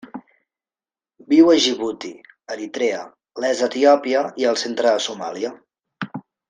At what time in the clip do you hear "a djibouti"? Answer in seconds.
1.55-2.11